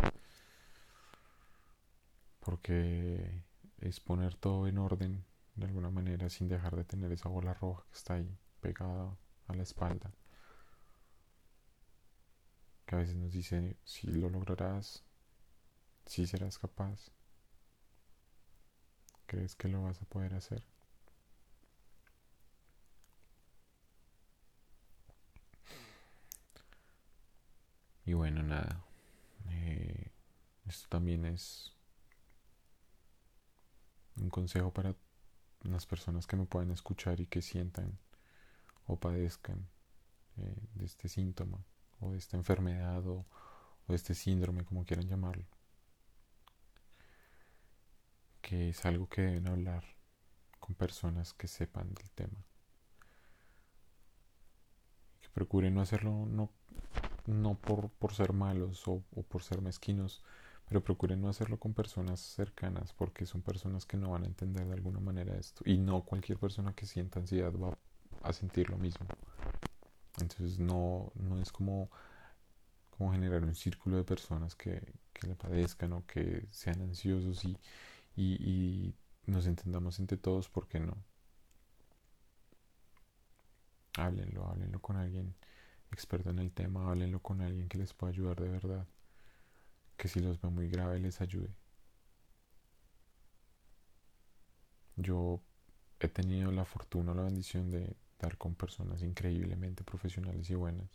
Porque 2.45 3.43
es 3.79 3.99
poner 3.99 4.35
todo 4.35 4.67
en 4.67 4.77
orden 4.77 5.25
de 5.55 5.65
alguna 5.65 5.89
manera 5.89 6.29
sin 6.29 6.47
dejar 6.47 6.75
de 6.75 6.83
tener 6.83 7.11
esa 7.11 7.29
bola 7.29 7.53
roja 7.53 7.83
que 7.91 7.97
está 7.97 8.15
ahí 8.15 8.37
pegada 8.61 9.15
a 9.47 9.53
la 9.53 9.63
espalda 9.63 10.11
que 12.85 12.95
a 12.95 12.99
veces 12.99 13.15
nos 13.15 13.31
dice 13.31 13.77
si 13.83 14.07
lo 14.07 14.29
lograrás, 14.29 15.03
si 16.05 16.27
serás 16.27 16.57
capaz, 16.57 17.11
crees 19.25 19.55
que 19.55 19.67
lo 19.67 19.83
vas 19.83 20.01
a 20.01 20.05
poder 20.05 20.33
hacer. 20.35 20.63
Y 28.05 28.13
bueno, 28.13 28.43
nada. 28.43 28.83
Eh, 29.49 30.11
esto 30.67 30.89
también 30.89 31.25
es 31.25 31.72
un 34.17 34.29
consejo 34.29 34.71
para 34.71 34.95
las 35.61 35.85
personas 35.85 36.27
que 36.27 36.35
me 36.35 36.45
puedan 36.45 36.71
escuchar 36.71 37.19
y 37.19 37.27
que 37.27 37.41
sientan 37.41 37.97
o 38.85 38.97
padezcan 38.97 39.67
eh, 40.37 40.55
de 40.75 40.85
este 40.85 41.07
síntoma 41.07 41.63
o 41.99 42.11
de 42.11 42.17
esta 42.17 42.37
enfermedad 42.37 43.05
o, 43.07 43.25
de 43.87 43.95
este 43.95 44.13
síndrome, 44.13 44.63
como 44.63 44.85
quieran 44.85 45.07
llamarlo. 45.07 45.45
Que 48.41 48.69
es 48.69 48.85
algo 48.85 49.07
que 49.07 49.21
deben 49.21 49.47
hablar 49.47 49.83
con 50.59 50.75
personas 50.75 51.33
que 51.33 51.47
sepan 51.47 51.93
del 51.93 52.09
tema. 52.11 52.45
Que 55.21 55.29
procuren 55.29 55.73
no 55.73 55.81
hacerlo 55.81 56.25
no, 56.25 56.49
no 57.25 57.55
por, 57.55 57.89
por 57.89 58.13
ser 58.13 58.31
malos 58.33 58.87
o, 58.87 59.03
o 59.15 59.23
por 59.23 59.43
ser 59.43 59.61
mezquinos, 59.61 60.23
pero 60.67 60.83
procuren 60.83 61.21
no 61.21 61.29
hacerlo 61.29 61.59
con 61.59 61.73
personas 61.73 62.19
cercanas 62.19 62.93
porque 62.93 63.25
son 63.25 63.41
personas 63.41 63.85
que 63.85 63.97
no 63.97 64.11
van 64.11 64.23
a 64.23 64.27
entender 64.27 64.65
de 64.65 64.73
alguna 64.73 64.99
manera 64.99 65.35
esto. 65.35 65.63
Y 65.65 65.77
no 65.77 66.03
cualquier 66.03 66.37
persona 66.39 66.73
que 66.73 66.85
sienta 66.85 67.19
ansiedad 67.19 67.53
va 67.53 67.77
a 68.23 68.33
sentir 68.33 68.69
lo 68.69 68.77
mismo. 68.77 69.05
Entonces 70.21 70.59
no, 70.59 71.11
no 71.15 71.39
es 71.39 71.51
como, 71.51 71.89
como 72.91 73.11
generar 73.11 73.43
un 73.43 73.55
círculo 73.55 73.97
de 73.97 74.03
personas 74.03 74.55
que, 74.55 74.93
que 75.13 75.27
le 75.27 75.35
padezcan 75.35 75.93
o 75.93 76.05
que 76.05 76.47
sean 76.51 76.81
ansiosos 76.81 77.43
y, 77.45 77.57
y, 78.15 78.93
y 79.25 79.31
nos 79.31 79.47
entendamos 79.47 79.99
entre 79.99 80.17
todos, 80.17 80.49
porque 80.49 80.79
no? 80.79 80.95
Háblenlo, 83.97 84.45
háblenlo 84.47 84.79
con 84.81 84.97
alguien 84.97 85.35
experto 85.91 86.29
en 86.31 86.39
el 86.39 86.51
tema, 86.51 86.89
háblenlo 86.89 87.19
con 87.21 87.41
alguien 87.41 87.69
que 87.69 87.77
les 87.77 87.93
pueda 87.93 88.11
ayudar 88.11 88.39
de 88.41 88.49
verdad, 88.49 88.87
que 90.03 90.09
si 90.09 90.19
los 90.19 90.41
ve 90.41 90.49
muy 90.49 90.67
grave 90.67 90.99
les 90.99 91.21
ayude. 91.21 91.55
Yo 94.97 95.41
he 96.01 96.09
tenido 96.09 96.51
la 96.51 96.65
fortuna 96.65 97.13
o 97.13 97.15
la 97.15 97.23
bendición 97.23 97.71
de, 97.71 97.95
con 98.37 98.53
personas 98.53 99.01
increíblemente 99.01 99.85
profesionales 99.85 100.49
y 100.49 100.55
buenas. 100.55 100.89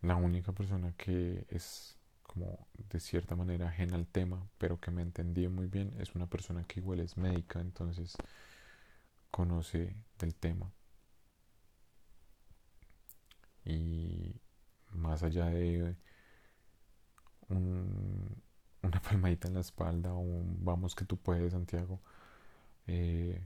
La 0.00 0.16
única 0.16 0.50
persona 0.50 0.92
que 0.96 1.46
es 1.50 1.96
como 2.24 2.66
de 2.90 2.98
cierta 2.98 3.36
manera 3.36 3.68
ajena 3.68 3.94
al 3.94 4.08
tema, 4.08 4.48
pero 4.58 4.80
que 4.80 4.90
me 4.90 5.02
entendía 5.02 5.48
muy 5.48 5.68
bien, 5.68 5.94
es 6.00 6.16
una 6.16 6.26
persona 6.26 6.64
que 6.64 6.80
igual 6.80 6.98
es 6.98 7.16
médica, 7.16 7.60
entonces 7.60 8.16
conoce 9.30 9.94
del 10.18 10.34
tema. 10.34 10.72
Y 13.64 14.34
más 14.90 15.22
allá 15.22 15.46
de 15.46 15.96
una 17.48 19.02
palmadita 19.02 19.48
en 19.48 19.54
la 19.54 19.60
espalda 19.60 20.12
o 20.12 20.18
un 20.20 20.64
vamos 20.64 20.94
que 20.94 21.04
tú 21.04 21.16
puedes, 21.16 21.52
Santiago, 21.52 22.00
eh, 22.86 23.42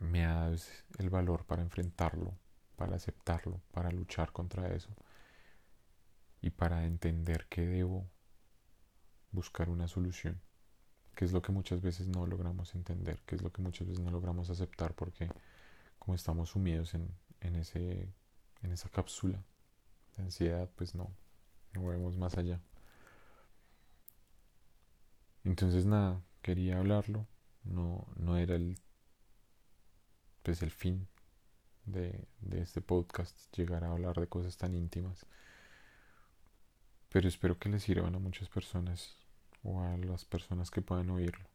me 0.00 0.22
dado 0.22 0.56
el 0.98 1.10
valor 1.10 1.44
para 1.44 1.62
enfrentarlo, 1.62 2.34
para 2.76 2.96
aceptarlo, 2.96 3.60
para 3.72 3.90
luchar 3.90 4.32
contra 4.32 4.68
eso 4.74 4.90
y 6.40 6.50
para 6.50 6.84
entender 6.84 7.46
que 7.48 7.66
debo 7.66 8.06
buscar 9.32 9.68
una 9.70 9.88
solución 9.88 10.40
que 11.16 11.24
es 11.24 11.32
lo 11.32 11.42
que 11.42 11.50
muchas 11.50 11.80
veces 11.80 12.06
no 12.08 12.26
logramos 12.26 12.74
entender, 12.74 13.20
que 13.24 13.36
es 13.36 13.42
lo 13.42 13.50
que 13.50 13.62
muchas 13.62 13.88
veces 13.88 14.04
no 14.04 14.10
logramos 14.10 14.50
aceptar 14.50 14.94
porque 14.94 15.28
como 15.98 16.14
estamos 16.14 16.50
sumidos 16.50 16.92
en, 16.94 17.08
en, 17.40 17.56
ese, 17.56 18.12
en 18.62 18.70
esa 18.70 18.90
cápsula 18.90 19.42
de 20.16 20.24
ansiedad, 20.24 20.68
pues 20.76 20.94
no, 20.94 21.10
no 21.72 21.86
vemos 21.86 22.18
más 22.18 22.36
allá. 22.36 22.60
Entonces 25.46 25.86
nada, 25.86 26.20
quería 26.42 26.78
hablarlo, 26.78 27.24
no, 27.62 28.04
no 28.16 28.36
era 28.36 28.56
el, 28.56 28.76
pues 30.42 30.60
el 30.62 30.72
fin 30.72 31.06
de, 31.84 32.26
de 32.40 32.62
este 32.62 32.80
podcast 32.80 33.36
llegar 33.56 33.84
a 33.84 33.92
hablar 33.92 34.18
de 34.18 34.26
cosas 34.26 34.56
tan 34.56 34.74
íntimas, 34.74 35.24
pero 37.10 37.28
espero 37.28 37.60
que 37.60 37.68
les 37.68 37.84
sirvan 37.84 38.16
a 38.16 38.18
muchas 38.18 38.48
personas 38.48 39.14
o 39.62 39.80
a 39.84 39.96
las 39.98 40.24
personas 40.24 40.72
que 40.72 40.82
puedan 40.82 41.10
oírlo. 41.10 41.46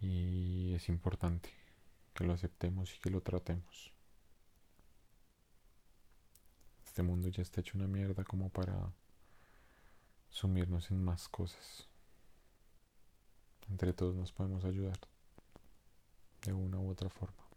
Y 0.00 0.74
es 0.74 0.88
importante 0.88 1.50
que 2.12 2.24
lo 2.24 2.32
aceptemos 2.32 2.92
y 2.96 2.98
que 2.98 3.10
lo 3.10 3.20
tratemos. 3.20 3.92
Este 6.84 7.04
mundo 7.04 7.28
ya 7.28 7.42
está 7.42 7.60
hecho 7.60 7.78
una 7.78 7.86
mierda 7.86 8.24
como 8.24 8.48
para 8.48 8.92
sumirnos 10.30 10.90
en 10.90 11.04
más 11.04 11.28
cosas. 11.28 11.88
Entre 13.68 13.92
todos 13.92 14.16
nos 14.16 14.32
podemos 14.32 14.64
ayudar 14.64 14.98
de 16.42 16.52
una 16.52 16.78
u 16.80 16.90
otra 16.90 17.10
forma. 17.10 17.49